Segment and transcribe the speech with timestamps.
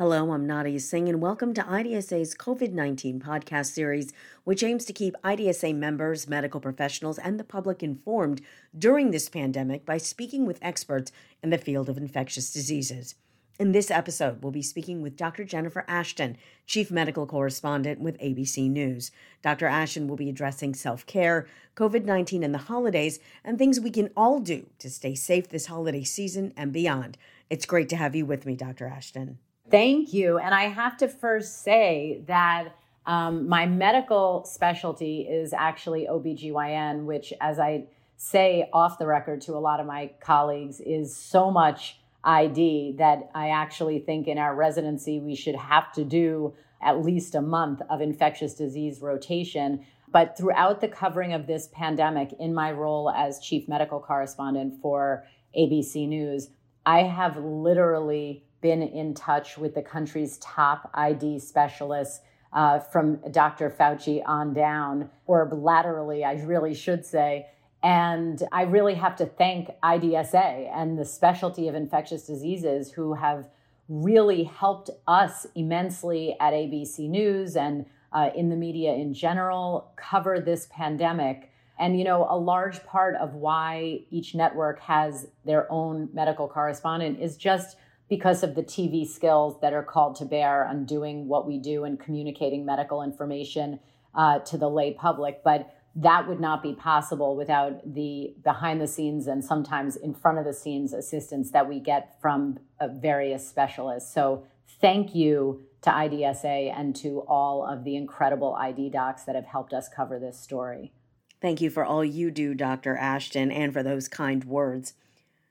[0.00, 4.94] Hello, I'm Nadia Singh, and welcome to IDSA's COVID 19 podcast series, which aims to
[4.94, 8.40] keep IDSA members, medical professionals, and the public informed
[8.78, 13.14] during this pandemic by speaking with experts in the field of infectious diseases.
[13.58, 15.44] In this episode, we'll be speaking with Dr.
[15.44, 19.10] Jennifer Ashton, Chief Medical Correspondent with ABC News.
[19.42, 19.66] Dr.
[19.66, 21.46] Ashton will be addressing self care,
[21.76, 25.66] COVID 19 and the holidays, and things we can all do to stay safe this
[25.66, 27.18] holiday season and beyond.
[27.50, 28.86] It's great to have you with me, Dr.
[28.86, 29.36] Ashton.
[29.70, 30.38] Thank you.
[30.38, 32.74] And I have to first say that
[33.06, 37.84] um, my medical specialty is actually OBGYN, which, as I
[38.16, 43.30] say off the record to a lot of my colleagues, is so much ID that
[43.34, 47.80] I actually think in our residency we should have to do at least a month
[47.88, 49.86] of infectious disease rotation.
[50.12, 55.24] But throughout the covering of this pandemic, in my role as chief medical correspondent for
[55.56, 56.48] ABC News,
[56.84, 62.20] I have literally been in touch with the country's top ID specialists
[62.52, 63.70] uh, from Dr.
[63.70, 67.46] Fauci on down, or laterally, I really should say.
[67.82, 73.48] And I really have to thank IDSA and the specialty of infectious diseases who have
[73.88, 80.40] really helped us immensely at ABC News and uh, in the media in general cover
[80.40, 81.50] this pandemic.
[81.78, 87.20] And, you know, a large part of why each network has their own medical correspondent
[87.20, 87.78] is just
[88.10, 91.84] because of the TV skills that are called to bear on doing what we do
[91.84, 93.78] and communicating medical information
[94.14, 95.42] uh, to the lay public.
[95.44, 100.38] But that would not be possible without the behind the scenes and sometimes in front
[100.38, 104.12] of the scenes assistance that we get from uh, various specialists.
[104.12, 104.44] So,
[104.80, 109.72] thank you to IDSA and to all of the incredible ID docs that have helped
[109.72, 110.92] us cover this story.
[111.40, 112.96] Thank you for all you do, Dr.
[112.96, 114.94] Ashton, and for those kind words.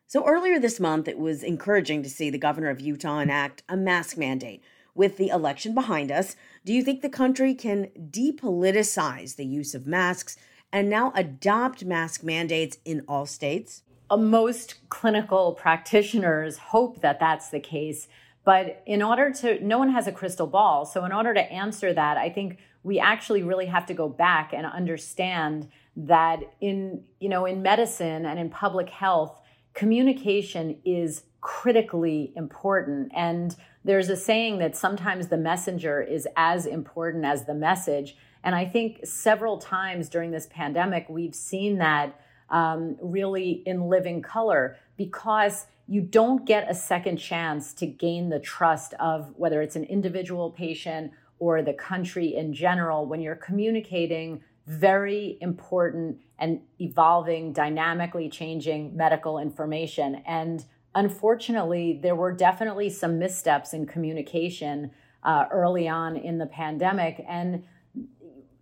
[0.09, 3.77] So earlier this month, it was encouraging to see the governor of Utah enact a
[3.77, 4.63] mask mandate.
[4.95, 9.85] With the election behind us, do you think the country can depoliticize the use of
[9.85, 10.35] masks
[10.73, 13.83] and now adopt mask mandates in all states?
[14.09, 18.07] Uh, most clinical practitioners hope that that's the case.
[18.43, 20.85] But in order to, no one has a crystal ball.
[20.85, 24.53] So, in order to answer that, I think we actually really have to go back
[24.53, 29.38] and understand that in, you know, in medicine and in public health,
[29.73, 33.11] communication is critically important.
[33.15, 38.17] And there's a saying that sometimes the messenger is as important as the message.
[38.43, 42.19] And I think several times during this pandemic, we've seen that
[42.49, 48.39] um, really in living color because you don't get a second chance to gain the
[48.39, 54.43] trust of whether it's an individual patient or the country in general when you're communicating
[54.69, 60.21] very important and evolving, dynamically changing medical information.
[60.27, 60.63] And
[60.93, 64.91] unfortunately, there were definitely some missteps in communication
[65.23, 67.25] uh, early on in the pandemic.
[67.27, 67.63] And,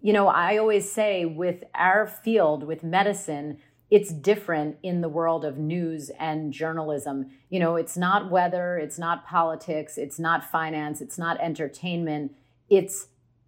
[0.02, 3.58] you know, I always say with our field, with medicine,
[3.92, 7.32] it's different in the world of news and journalism.
[7.50, 12.32] You know, it's not weather, it's not politics, it's not finance, it's not entertainment.
[12.70, 13.08] It's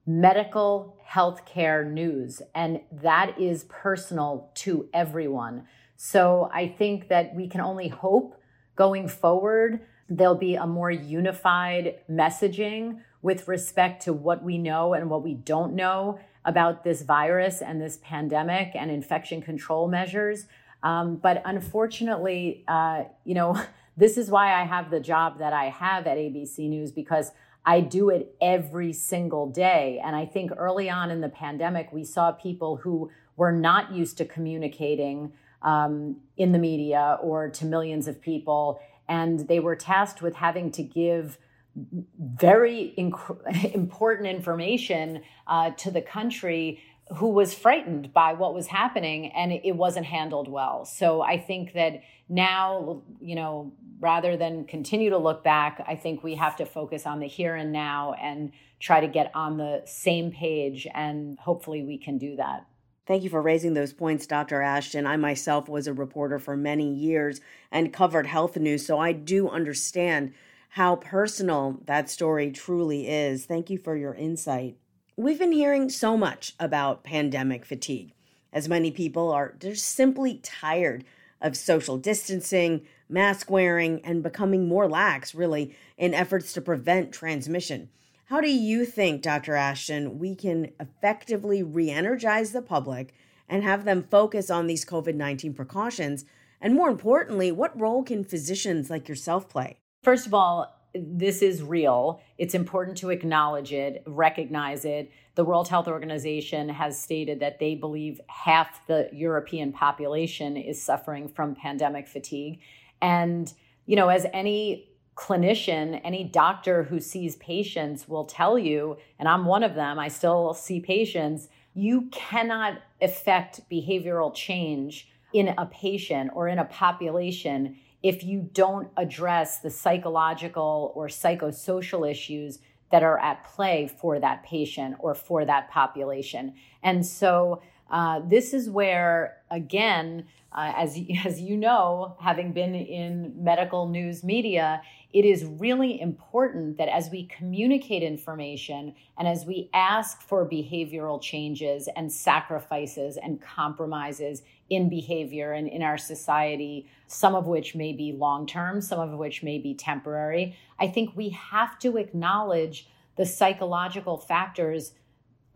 [0.09, 5.65] medical healthcare news, and that is personal to everyone.
[5.97, 8.35] So I think that we can only hope
[8.75, 15.09] going forward there'll be a more unified messaging with respect to what we know and
[15.09, 20.45] what we don't know about this virus and this pandemic and infection control measures.
[20.81, 23.61] Um, but unfortunately, uh, you know,
[23.97, 27.31] this is why I have the job that I have at ABC News because
[27.65, 30.01] I do it every single day.
[30.03, 34.17] And I think early on in the pandemic, we saw people who were not used
[34.17, 38.79] to communicating um, in the media or to millions of people.
[39.07, 41.37] And they were tasked with having to give
[41.75, 46.81] very inc- important information uh, to the country
[47.15, 50.85] who was frightened by what was happening and it wasn't handled well.
[50.85, 56.23] So I think that now, you know, rather than continue to look back, I think
[56.23, 59.81] we have to focus on the here and now and try to get on the
[59.85, 60.87] same page.
[60.93, 62.65] And hopefully we can do that.
[63.05, 64.61] Thank you for raising those points, Dr.
[64.61, 65.07] Ashton.
[65.07, 67.41] I myself was a reporter for many years
[67.71, 70.31] and covered health news, so I do understand
[70.69, 73.45] how personal that story truly is.
[73.45, 74.77] Thank you for your insight.
[75.17, 78.13] We've been hearing so much about pandemic fatigue,
[78.53, 81.03] as many people are just simply tired
[81.41, 87.89] of social distancing, mask wearing, and becoming more lax, really, in efforts to prevent transmission.
[88.25, 89.55] How do you think, Dr.
[89.55, 93.13] Ashton, we can effectively re energize the public
[93.47, 96.25] and have them focus on these COVID 19 precautions?
[96.61, 99.77] And more importantly, what role can physicians like yourself play?
[100.03, 102.21] First of all, this is real.
[102.37, 105.11] It's important to acknowledge it, recognize it.
[105.35, 111.29] The World Health Organization has stated that they believe half the European population is suffering
[111.29, 112.59] from pandemic fatigue.
[113.01, 113.51] And,
[113.85, 119.45] you know, as any clinician, any doctor who sees patients will tell you, and I'm
[119.45, 126.31] one of them, I still see patients, you cannot affect behavioral change in a patient
[126.33, 132.59] or in a population if you don't address the psychological or psychosocial issues
[132.91, 136.53] that are at play for that patient or for that population.
[136.81, 143.33] And so uh, this is where, again, uh, as, as you know, having been in
[143.43, 144.81] medical news media,
[145.11, 151.19] it is really important that as we communicate information and as we ask for behavioral
[151.19, 157.91] changes and sacrifices and compromises in behavior and in our society, some of which may
[157.91, 162.87] be long term, some of which may be temporary, I think we have to acknowledge
[163.15, 164.93] the psychological factors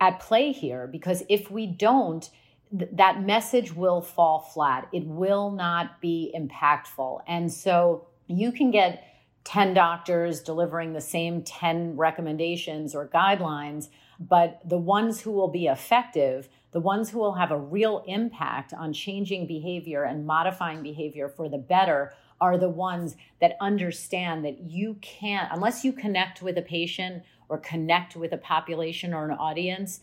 [0.04, 2.30] at play here because if we don't,
[2.78, 4.88] th- that message will fall flat.
[4.92, 7.22] It will not be impactful.
[7.28, 9.08] And so you can get
[9.46, 13.88] 10 doctors delivering the same 10 recommendations or guidelines,
[14.20, 18.74] but the ones who will be effective, the ones who will have a real impact
[18.74, 24.60] on changing behavior and modifying behavior for the better are the ones that understand that
[24.60, 29.38] you can't, unless you connect with a patient or connect with a population or an
[29.38, 30.02] audience,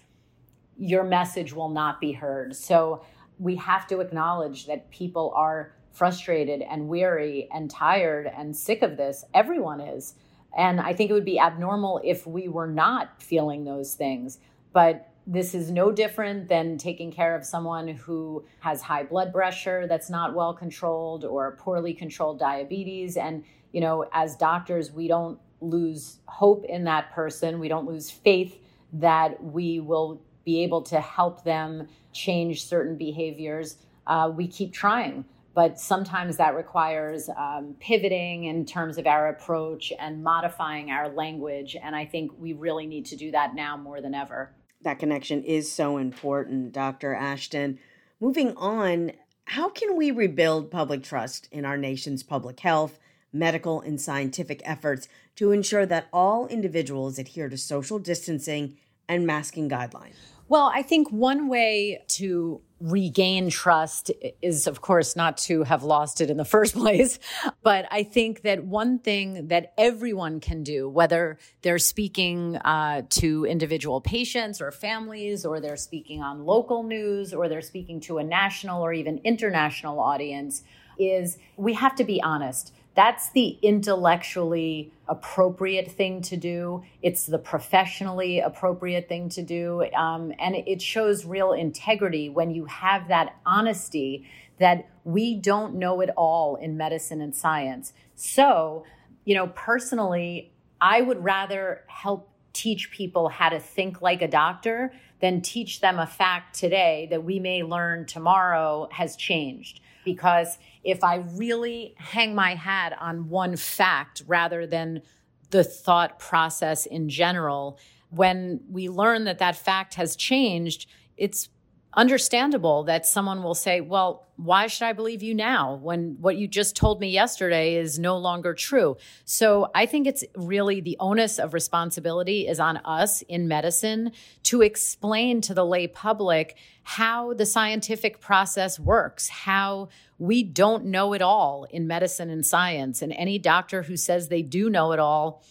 [0.79, 2.57] your message will not be heard.
[2.57, 3.05] So
[3.39, 8.97] we have to acknowledge that people are frustrated and weary and tired and sick of
[8.97, 9.25] this.
[9.35, 10.15] Everyone is.
[10.57, 14.39] And I think it would be abnormal if we were not feeling those things.
[14.73, 19.87] But this is no different than taking care of someone who has high blood pressure
[19.87, 23.17] that's not well controlled or poorly controlled diabetes.
[23.17, 27.59] And, you know, as doctors, we don't lose hope in that person.
[27.59, 28.59] We don't lose faith
[28.95, 33.77] that we will be able to help them change certain behaviors.
[34.07, 35.25] Uh, we keep trying
[35.55, 41.77] but sometimes that requires um, pivoting in terms of our approach and modifying our language.
[41.81, 44.53] And I think we really need to do that now more than ever.
[44.83, 47.15] That connection is so important, Dr.
[47.15, 47.79] Ashton.
[48.21, 49.13] Moving on,
[49.45, 52.99] how can we rebuild public trust in our nation's public health,
[53.33, 55.09] medical, and scientific efforts
[55.41, 58.77] to ensure that all individuals adhere to social distancing
[59.09, 60.13] and masking guidelines?
[60.51, 64.11] Well, I think one way to regain trust
[64.43, 67.19] is, of course, not to have lost it in the first place.
[67.63, 73.47] But I think that one thing that everyone can do, whether they're speaking uh, to
[73.47, 78.25] individual patients or families, or they're speaking on local news, or they're speaking to a
[78.25, 80.65] national or even international audience,
[80.99, 82.75] is we have to be honest.
[82.95, 86.83] That's the intellectually appropriate thing to do.
[87.03, 89.85] It's the professionally appropriate thing to do.
[89.97, 94.29] Um, and it shows real integrity when you have that honesty
[94.59, 97.93] that we don't know it all in medicine and science.
[98.15, 98.85] So,
[99.25, 104.93] you know, personally, I would rather help teach people how to think like a doctor
[105.21, 109.81] than teach them a fact today that we may learn tomorrow has changed.
[110.05, 115.03] Because if I really hang my hat on one fact rather than
[115.51, 117.79] the thought process in general,
[118.11, 121.49] when we learn that that fact has changed, it's
[121.95, 126.49] understandable that someone will say, well, why should I believe you now when what you
[126.49, 128.97] just told me yesterday is no longer true?
[129.25, 134.13] So I think it's really the onus of responsibility is on us in medicine
[134.45, 141.13] to explain to the lay public how the scientific process works, how we don't know
[141.13, 143.03] it all in medicine and science.
[143.03, 145.43] And any doctor who says they do know it all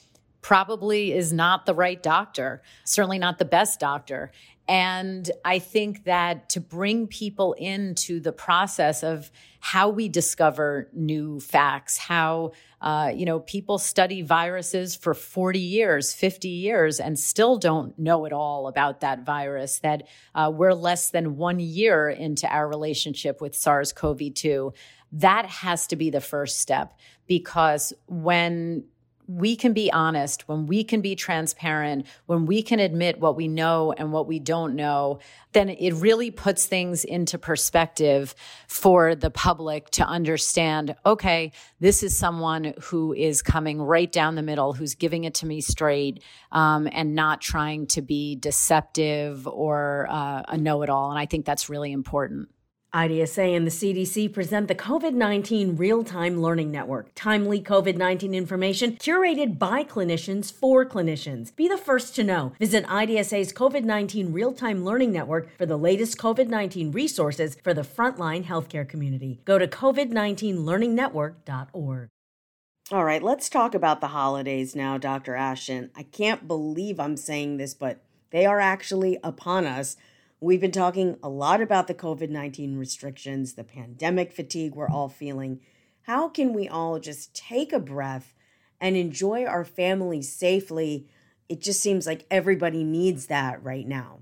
[0.42, 4.32] probably is not the right doctor, certainly not the best doctor.
[4.70, 11.40] And I think that to bring people into the process of how we discover new
[11.40, 17.58] facts, how, uh, you know, people study viruses for 40 years, 50 years, and still
[17.58, 20.04] don't know it all about that virus, that
[20.36, 24.72] uh, we're less than one year into our relationship with SARS CoV 2.
[25.14, 26.94] That has to be the first step
[27.26, 28.84] because when
[29.30, 33.48] we can be honest, when we can be transparent, when we can admit what we
[33.48, 35.20] know and what we don't know,
[35.52, 38.34] then it really puts things into perspective
[38.68, 44.42] for the public to understand okay, this is someone who is coming right down the
[44.42, 50.08] middle, who's giving it to me straight um, and not trying to be deceptive or
[50.10, 51.12] uh, a know it all.
[51.12, 52.50] And I think that's really important.
[52.94, 57.12] IDSA and the CDC present the COVID 19 Real Time Learning Network.
[57.14, 61.56] Timely COVID 19 information curated by clinicians for clinicians.
[61.56, 62.54] Be the first to know.
[62.60, 67.76] Visit IDSA's COVID 19 Real Time Learning Network for the latest COVID 19 resources for
[67.76, 69.40] the frontline healthcare community.
[69.46, 72.10] Go to COVID19learningnetwork.org.
[72.92, 75.36] All right, let's talk about the holidays now, Dr.
[75.36, 75.92] Ashton.
[75.96, 79.96] I can't believe I'm saying this, but they are actually upon us.
[80.42, 85.10] We've been talking a lot about the COVID 19 restrictions, the pandemic fatigue we're all
[85.10, 85.60] feeling.
[86.04, 88.34] How can we all just take a breath
[88.80, 91.10] and enjoy our families safely?
[91.50, 94.20] It just seems like everybody needs that right now.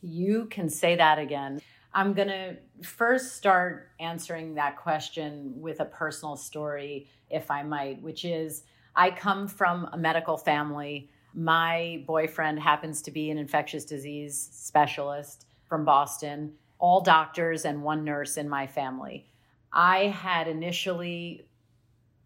[0.00, 1.60] You can say that again.
[1.92, 8.00] I'm going to first start answering that question with a personal story, if I might,
[8.00, 8.62] which is
[8.96, 15.46] I come from a medical family my boyfriend happens to be an infectious disease specialist
[15.68, 19.26] from Boston, all doctors and one nurse in my family.
[19.72, 21.48] I had initially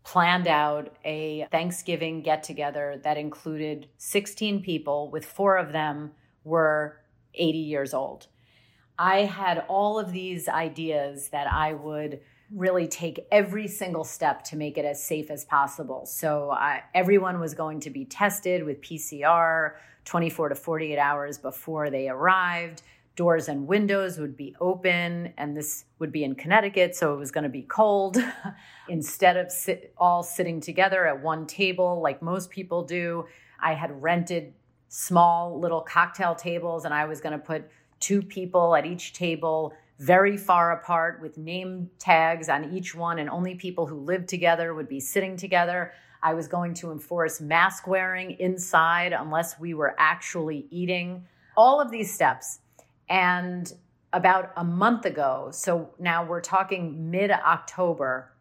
[0.04, 6.12] planned out a Thanksgiving get together that included 16 people, with four of them
[6.44, 6.98] were
[7.34, 8.26] 80 years old.
[8.98, 12.20] I had all of these ideas that I would
[12.54, 16.04] really take every single step to make it as safe as possible.
[16.06, 19.72] So uh, everyone was going to be tested with PCR
[20.04, 22.82] 24 to 48 hours before they arrived.
[23.14, 27.30] Doors and windows would be open, and this would be in Connecticut, so it was
[27.30, 28.16] going to be cold.
[28.88, 33.26] Instead of sit, all sitting together at one table like most people do,
[33.60, 34.54] I had rented
[34.88, 37.68] small little cocktail tables, and I was going to put
[38.00, 43.30] two people at each table very far apart with name tags on each one, and
[43.30, 45.92] only people who lived together would be sitting together.
[46.22, 51.24] I was going to enforce mask wearing inside unless we were actually eating.
[51.56, 52.58] All of these steps.
[53.08, 53.72] And
[54.12, 58.31] about a month ago, so now we're talking mid October,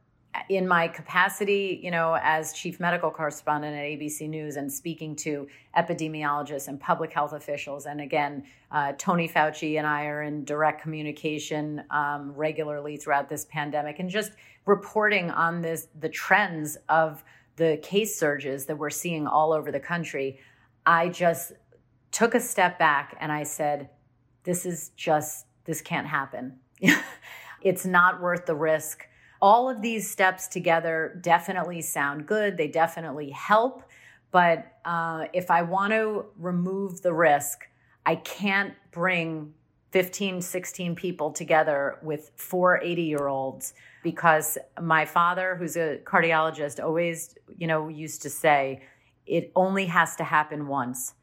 [0.50, 5.48] in my capacity, you know, as chief medical correspondent at ABC News and speaking to
[5.78, 10.82] epidemiologists and public health officials, and again, uh, Tony Fauci and I are in direct
[10.82, 14.32] communication um, regularly throughout this pandemic, and just
[14.66, 17.24] reporting on this the trends of
[17.58, 20.40] the case surges that we're seeing all over the country.
[20.86, 21.54] I just
[22.12, 23.90] took a step back and I said,
[24.44, 26.60] "This is just this can't happen.
[27.62, 29.08] it's not worth the risk."
[29.42, 32.58] All of these steps together definitely sound good.
[32.58, 33.84] They definitely help.
[34.32, 37.68] But uh, if I want to remove the risk,
[38.06, 39.54] I can't bring
[39.92, 46.82] 15, 16 people together with four 80 year olds because my father, who's a cardiologist,
[46.82, 48.82] always, you know, used to say,
[49.28, 51.14] it only has to happen once.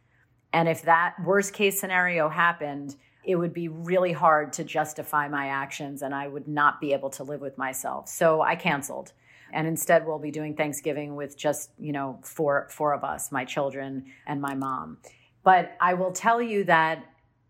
[0.52, 5.48] And if that worst case scenario happened, it would be really hard to justify my
[5.48, 8.08] actions and I would not be able to live with myself.
[8.08, 9.12] So I canceled.
[9.52, 13.44] And instead we'll be doing Thanksgiving with just, you know, four four of us, my
[13.44, 14.98] children and my mom.
[15.42, 17.04] But I will tell you that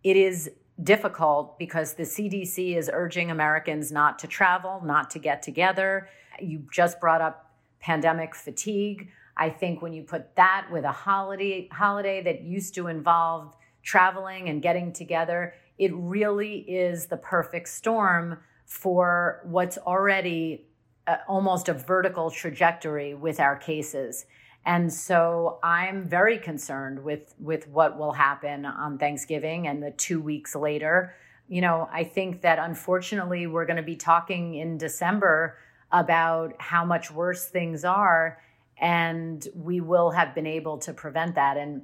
[0.04, 0.50] it is
[0.82, 6.08] difficult because the CDC is urging Americans not to travel, not to get together.
[6.40, 9.08] You just brought up pandemic fatigue.
[9.37, 14.49] I think when you put that with a holiday holiday that used to involve traveling
[14.49, 20.66] and getting together, it really is the perfect storm for what's already
[21.06, 24.26] a, almost a vertical trajectory with our cases.
[24.66, 30.20] And so I'm very concerned with with what will happen on Thanksgiving and the 2
[30.20, 31.14] weeks later.
[31.49, 35.56] You know, I think that unfortunately we're going to be talking in December
[35.90, 38.38] about how much worse things are
[38.80, 41.82] and we will have been able to prevent that and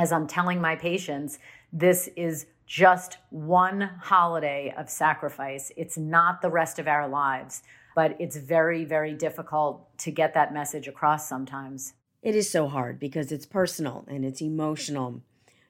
[0.00, 1.38] as I'm telling my patients,
[1.74, 5.70] this is just one holiday of sacrifice.
[5.76, 7.62] It's not the rest of our lives,
[7.94, 11.92] but it's very, very difficult to get that message across sometimes.
[12.22, 15.20] It is so hard because it's personal and it's emotional.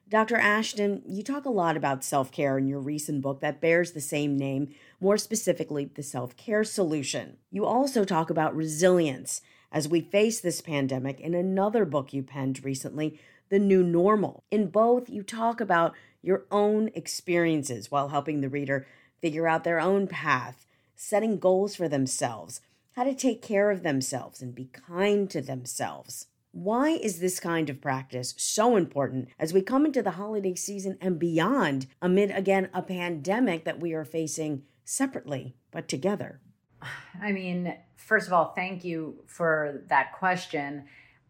[0.07, 0.37] Dr.
[0.37, 3.99] Ashton, you talk a lot about self care in your recent book that bears the
[3.99, 7.35] same name, more specifically, The Self Care Solution.
[7.51, 9.41] You also talk about resilience
[9.73, 13.19] as we face this pandemic in another book you penned recently,
[13.51, 14.45] The New Normal.
[14.49, 18.87] In both, you talk about your own experiences while helping the reader
[19.21, 20.65] figure out their own path,
[20.95, 22.61] setting goals for themselves,
[22.93, 26.27] how to take care of themselves and be kind to themselves.
[26.53, 30.97] Why is this kind of practice so important as we come into the holiday season
[31.01, 36.39] and beyond, amid again a pandemic that we are facing separately but together?
[37.21, 40.85] I mean, first of all, thank you for that question.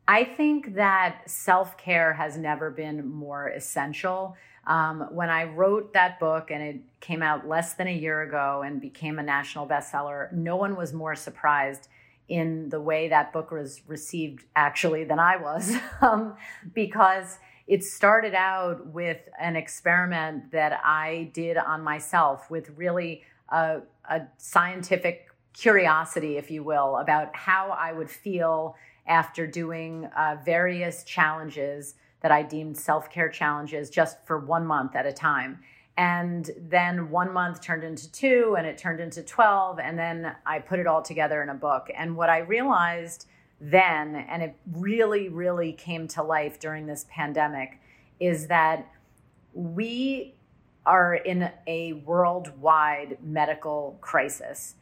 [0.08, 4.36] I think that self care has never been more essential.
[4.67, 8.62] Um, when I wrote that book and it came out less than a year ago
[8.63, 11.88] and became a national bestseller, no one was more surprised
[12.29, 16.36] in the way that book was received actually than I was um,
[16.74, 23.81] because it started out with an experiment that I did on myself with really a,
[24.10, 28.75] a scientific curiosity, if you will, about how I would feel
[29.08, 34.96] after doing uh, various challenges that I deemed self care challenges just for one month
[34.96, 35.60] at a time.
[35.98, 39.79] And then one month turned into two, and it turned into 12.
[39.79, 41.89] And then I put it all together in a book.
[41.96, 43.27] And what I realized
[43.60, 47.79] then, and it really, really came to life during this pandemic,
[48.20, 48.88] is that
[49.53, 50.36] we
[50.86, 54.75] are in a worldwide medical crisis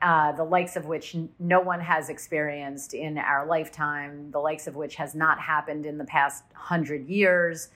[0.00, 4.76] uh, the likes of which no one has experienced in our lifetime, the likes of
[4.76, 7.68] which has not happened in the past hundred years.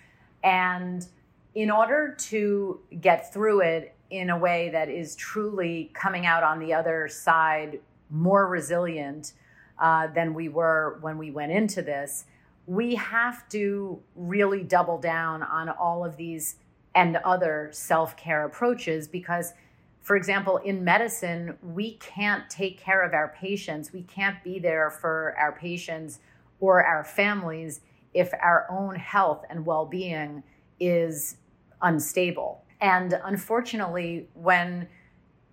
[0.44, 1.06] And
[1.54, 6.58] in order to get through it in a way that is truly coming out on
[6.58, 9.32] the other side more resilient
[9.78, 12.24] uh, than we were when we went into this,
[12.66, 16.56] we have to really double down on all of these
[16.94, 19.54] and other self care approaches because
[20.02, 23.92] for example, in medicine, we can't take care of our patients.
[23.92, 26.18] We can't be there for our patients
[26.60, 27.80] or our families
[28.12, 30.42] if our own health and well being
[30.80, 31.36] is
[31.80, 32.64] unstable.
[32.80, 34.88] And unfortunately, when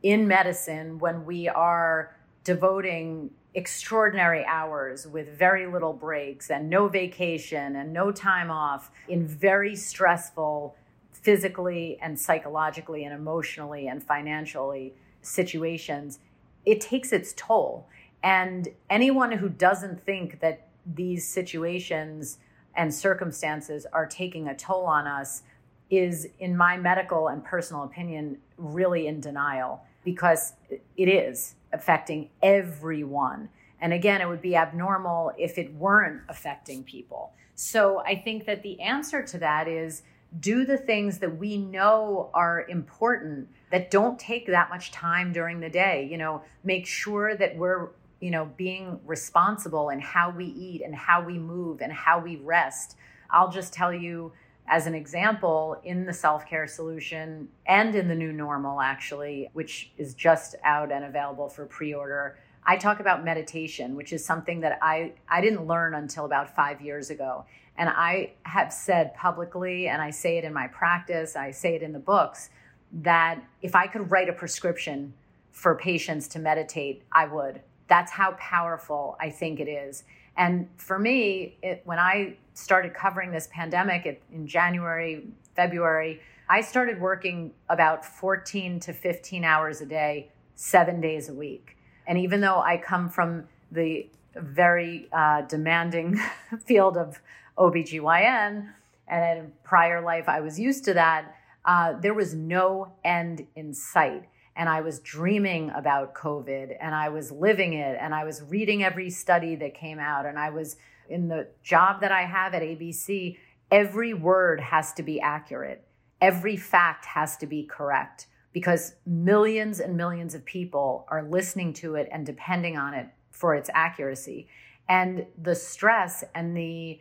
[0.02, 7.76] in medicine, when we are devoting extraordinary hours with very little breaks and no vacation
[7.76, 10.76] and no time off in very stressful
[11.22, 16.20] physically and psychologically and emotionally and financially situations,
[16.66, 17.88] it takes its toll.
[18.24, 22.38] And anyone who doesn't think that these situations
[22.76, 25.44] and circumstances are taking a toll on us
[25.90, 33.50] is, in my medical and personal opinion, really in denial because it is affecting everyone.
[33.82, 37.34] And again, it would be abnormal if it weren't affecting people.
[37.56, 40.04] So I think that the answer to that is
[40.40, 45.60] do the things that we know are important that don't take that much time during
[45.60, 50.46] the day you know make sure that we're you know being responsible in how we
[50.46, 52.98] eat and how we move and how we rest.
[53.32, 54.34] I'll just tell you
[54.68, 60.14] as an example in the self-care solution and in the new normal actually which is
[60.14, 65.12] just out and available for pre-order i talk about meditation which is something that i
[65.28, 67.46] i didn't learn until about 5 years ago
[67.80, 71.82] and I have said publicly, and I say it in my practice, I say it
[71.82, 72.50] in the books,
[72.92, 75.14] that if I could write a prescription
[75.54, 77.62] for patients to meditate, I would.
[77.88, 80.04] That's how powerful I think it is.
[80.36, 87.00] And for me, it, when I started covering this pandemic in January, February, I started
[87.00, 91.78] working about 14 to 15 hours a day, seven days a week.
[92.06, 96.20] And even though I come from the very uh, demanding
[96.66, 97.22] field of
[97.60, 98.68] OBGYN,
[99.08, 103.74] and in prior life I was used to that, uh, there was no end in
[103.74, 104.24] sight.
[104.56, 108.84] And I was dreaming about COVID and I was living it and I was reading
[108.84, 110.26] every study that came out.
[110.26, 110.76] And I was
[111.10, 113.38] in the job that I have at ABC,
[113.72, 115.86] every word has to be accurate,
[116.22, 121.96] every fact has to be correct because millions and millions of people are listening to
[121.96, 124.48] it and depending on it for its accuracy.
[124.88, 127.00] And the stress and the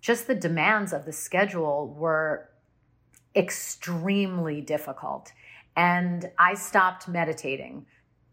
[0.00, 2.48] just the demands of the schedule were
[3.34, 5.32] extremely difficult.
[5.76, 7.86] And I stopped meditating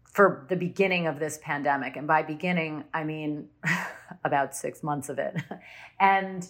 [0.04, 1.96] for the beginning of this pandemic.
[1.96, 3.48] And by beginning, I mean
[4.24, 5.36] about six months of it.
[6.00, 6.46] and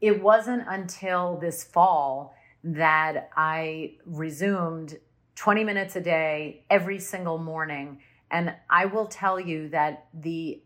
[0.00, 4.98] it wasn't until this fall that I resumed
[5.36, 8.00] 20 minutes a day every single morning.
[8.30, 10.62] And I will tell you that the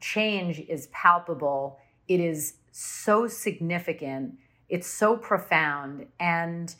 [0.00, 1.78] change is palpable.
[2.08, 4.34] It is so significant,
[4.68, 6.06] it's so profound.
[6.18, 6.74] And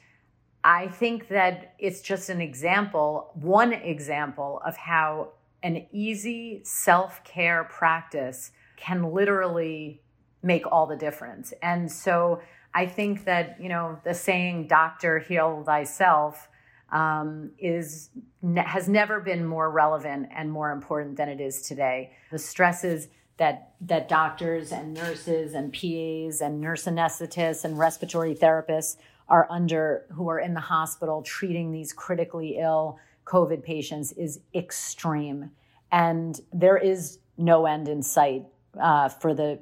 [0.62, 7.64] I think that it's just an example, one example of how an easy self care
[7.64, 10.02] practice can literally
[10.42, 11.52] make all the difference.
[11.62, 12.40] And so
[12.72, 16.48] I think that, you know, the saying, doctor, heal thyself,
[16.92, 18.10] um, is
[18.56, 22.12] has never been more relevant and more important than it is today.
[22.30, 23.08] The stresses
[23.40, 28.98] that that doctors and nurses and PAs and nurse anesthetists and respiratory therapists
[29.30, 35.52] are under who are in the hospital treating these critically ill COVID patients is extreme.
[35.90, 38.44] And there is no end in sight
[38.78, 39.58] uh, for the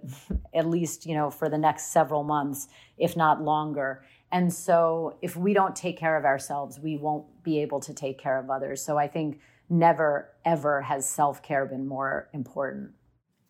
[0.53, 2.67] at least you know for the next several months,
[2.99, 4.03] if not longer.
[4.33, 8.19] And so, if we don't take care of ourselves, we won't be able to take
[8.19, 8.83] care of others.
[8.83, 9.39] So, I think
[9.71, 12.91] never ever has self care been more important.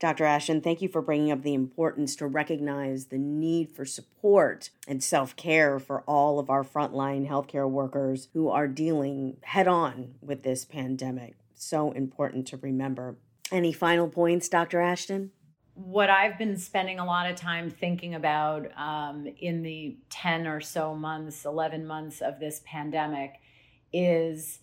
[0.01, 0.25] Dr.
[0.25, 5.03] Ashton, thank you for bringing up the importance to recognize the need for support and
[5.03, 10.45] self care for all of our frontline healthcare workers who are dealing head on with
[10.45, 11.35] this pandemic.
[11.55, 13.17] So important to remember.
[13.51, 14.81] Any final points, Dr.
[14.81, 15.33] Ashton?
[15.75, 20.61] What I've been spending a lot of time thinking about um, in the 10 or
[20.61, 23.35] so months, 11 months of this pandemic
[23.93, 24.61] is,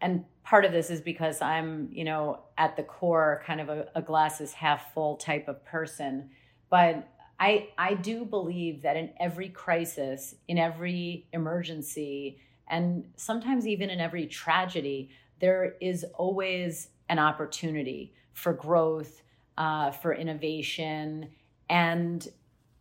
[0.00, 3.88] and part of this is because I'm, you know, at the core kind of a,
[3.94, 6.30] a glass is half full type of person.
[6.70, 7.08] But
[7.40, 14.00] I, I do believe that in every crisis, in every emergency, and sometimes even in
[14.00, 15.10] every tragedy,
[15.40, 19.22] there is always an opportunity for growth,
[19.58, 21.30] uh, for innovation.
[21.68, 22.26] And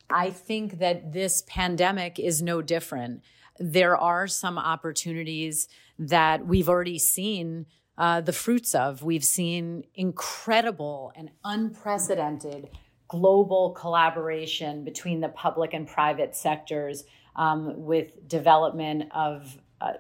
[0.10, 3.22] I think that this pandemic is no different.
[3.60, 5.68] There are some opportunities
[6.00, 7.66] that we've already seen
[7.98, 9.04] uh, the fruits of.
[9.04, 12.70] We've seen incredible and unprecedented
[13.08, 17.04] global collaboration between the public and private sectors
[17.36, 19.94] um, with development of uh,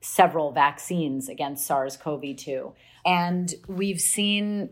[0.00, 2.72] several vaccines against SARS CoV 2.
[3.04, 4.70] And we've seen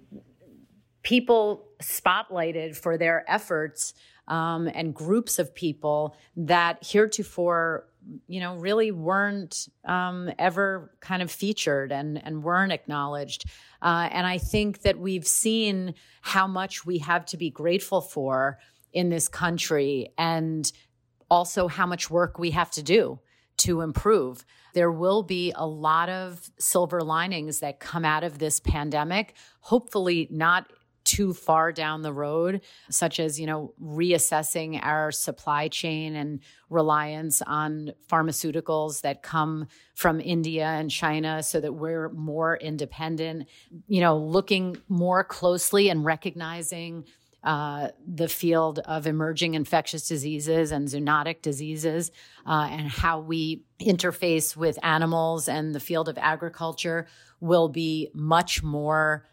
[1.03, 3.95] people spotlighted for their efforts
[4.29, 7.87] um, and groups of people that heretofore
[8.27, 13.45] you know, really weren't um, ever kind of featured and, and weren't acknowledged.
[13.83, 18.59] Uh, and I think that we've seen how much we have to be grateful for
[18.93, 20.71] in this country and
[21.31, 23.19] also how much work we have to do
[23.57, 24.45] to improve.
[24.75, 30.29] There will be a lot of silver linings that come out of this pandemic, hopefully
[30.31, 30.67] not
[31.05, 36.41] too far down the road, such as, you know, reassessing our supply chain and
[36.71, 43.49] reliance on pharmaceuticals that come from India and China so that we're more independent,
[43.87, 47.05] you know, looking more closely and recognizing
[47.45, 52.11] uh, the field of emerging infectious diseases and zoonotic diseases
[52.47, 57.07] uh, and how we interface with animals and the field of agriculture
[57.41, 59.27] will be much more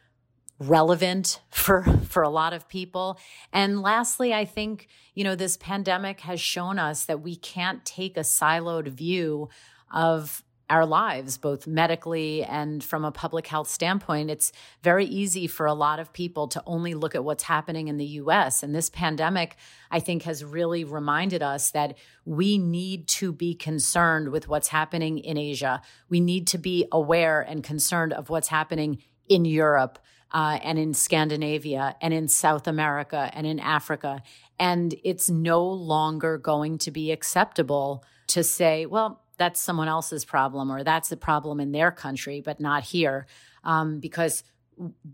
[0.62, 3.19] relevant for for a lot of people.
[3.52, 8.15] And lastly i think you know this pandemic has shown us that we can't take
[8.15, 9.50] a siloed view
[9.91, 14.30] of our lives both medically and from a public health standpoint.
[14.30, 17.97] It's very easy for a lot of people to only look at what's happening in
[17.97, 19.58] the US and this pandemic
[19.89, 25.17] i think has really reminded us that we need to be concerned with what's happening
[25.17, 25.82] in asia.
[26.08, 30.00] We need to be aware and concerned of what's happening in europe
[30.33, 34.23] uh, and in Scandinavia and in South America and in Africa.
[34.59, 40.71] And it's no longer going to be acceptable to say, well, that's someone else's problem
[40.71, 43.25] or that's a problem in their country, but not here.
[43.63, 44.43] Um, because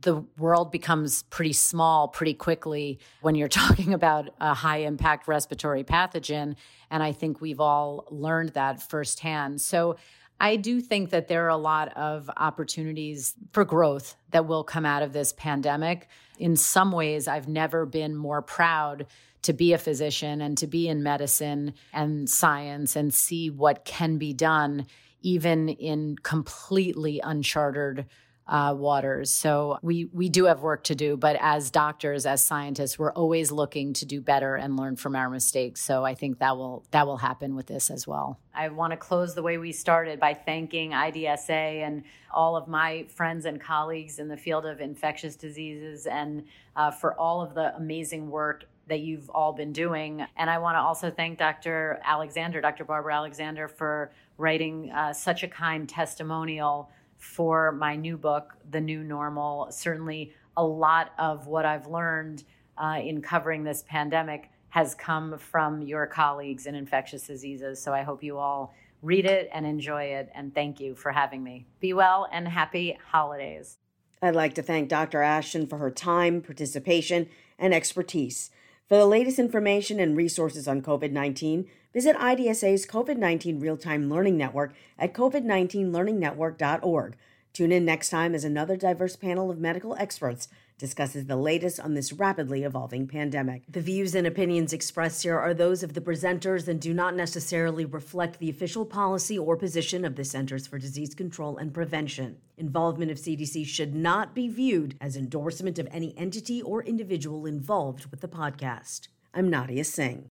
[0.02, 5.84] the world becomes pretty small pretty quickly when you're talking about a high impact respiratory
[5.84, 6.56] pathogen.
[6.92, 9.62] And I think we've all learned that firsthand.
[9.62, 9.98] So
[10.40, 14.86] I do think that there are a lot of opportunities for growth that will come
[14.86, 16.08] out of this pandemic.
[16.38, 19.08] In some ways, I've never been more proud
[19.44, 24.18] to be a physician and to be in medicine and science and see what can
[24.18, 24.86] be done,
[25.22, 28.06] even in completely uncharted
[28.48, 29.34] uh, waters.
[29.34, 33.52] So we we do have work to do, but as doctors, as scientists, we're always
[33.52, 35.82] looking to do better and learn from our mistakes.
[35.82, 38.40] So I think that will that will happen with this as well.
[38.54, 43.06] I want to close the way we started by thanking IDSA and all of my
[43.10, 46.44] friends and colleagues in the field of infectious diseases and
[46.76, 50.26] uh, for all of the amazing work that you've all been doing.
[50.38, 52.00] And I want to also thank Dr.
[52.04, 52.86] Alexander, Dr.
[52.86, 59.04] Barbara Alexander, for writing uh, such a kind testimonial for my new book, The New
[59.04, 59.72] Normal.
[59.72, 62.44] Certainly, a lot of what I've learned
[62.78, 67.82] uh, in covering this pandemic has come from your colleagues in infectious diseases.
[67.82, 70.30] So I hope you all read it and enjoy it.
[70.36, 71.66] And thank you for having me.
[71.80, 73.78] Be well and happy holidays.
[74.22, 75.22] I'd like to thank Dr.
[75.22, 78.50] Ashton for her time, participation, and expertise.
[78.88, 84.10] For the latest information and resources on COVID 19, visit IDSA's COVID 19 Real Time
[84.10, 87.18] Learning Network at COVID19learningnetwork.org.
[87.52, 90.48] Tune in next time as another diverse panel of medical experts
[90.78, 93.64] discusses the latest on this rapidly evolving pandemic.
[93.68, 97.86] The views and opinions expressed here are those of the presenters and do not necessarily
[97.86, 102.38] reflect the official policy or position of the Centers for Disease Control and Prevention.
[102.58, 108.06] Involvement of CDC should not be viewed as endorsement of any entity or individual involved
[108.12, 109.08] with the podcast.
[109.34, 110.30] I'm Nadia Singh.